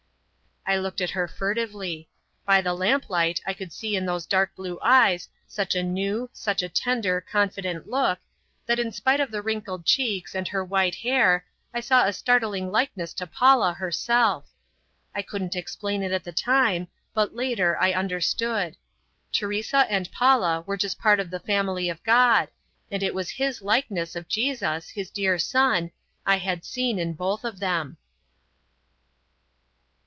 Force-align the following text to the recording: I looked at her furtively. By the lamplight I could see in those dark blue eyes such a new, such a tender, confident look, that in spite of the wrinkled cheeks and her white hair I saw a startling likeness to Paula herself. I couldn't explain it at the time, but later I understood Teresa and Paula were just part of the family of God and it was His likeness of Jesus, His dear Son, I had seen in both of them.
I 0.63 0.77
looked 0.77 1.01
at 1.01 1.09
her 1.09 1.27
furtively. 1.27 2.07
By 2.45 2.61
the 2.61 2.75
lamplight 2.75 3.41
I 3.47 3.53
could 3.53 3.73
see 3.73 3.95
in 3.95 4.05
those 4.05 4.27
dark 4.27 4.55
blue 4.55 4.77
eyes 4.81 5.27
such 5.47 5.73
a 5.75 5.81
new, 5.81 6.29
such 6.31 6.61
a 6.61 6.69
tender, 6.69 7.19
confident 7.19 7.89
look, 7.89 8.19
that 8.67 8.79
in 8.79 8.91
spite 8.91 9.19
of 9.19 9.31
the 9.31 9.41
wrinkled 9.41 9.85
cheeks 9.85 10.35
and 10.35 10.47
her 10.47 10.63
white 10.63 10.93
hair 10.95 11.45
I 11.73 11.79
saw 11.79 12.05
a 12.05 12.13
startling 12.13 12.71
likeness 12.71 13.11
to 13.15 13.27
Paula 13.27 13.73
herself. 13.73 14.51
I 15.15 15.23
couldn't 15.23 15.55
explain 15.55 16.03
it 16.03 16.11
at 16.11 16.23
the 16.23 16.31
time, 16.31 16.87
but 17.13 17.35
later 17.35 17.75
I 17.79 17.91
understood 17.93 18.77
Teresa 19.33 19.91
and 19.91 20.11
Paula 20.11 20.61
were 20.67 20.77
just 20.77 20.99
part 20.99 21.19
of 21.19 21.31
the 21.31 21.39
family 21.39 21.89
of 21.89 22.03
God 22.03 22.49
and 22.91 23.01
it 23.01 23.15
was 23.15 23.31
His 23.31 23.63
likeness 23.63 24.15
of 24.15 24.29
Jesus, 24.29 24.89
His 24.91 25.09
dear 25.09 25.39
Son, 25.39 25.91
I 26.23 26.37
had 26.37 26.63
seen 26.63 26.99
in 26.99 27.13
both 27.13 27.43
of 27.43 27.59
them. 27.59 27.97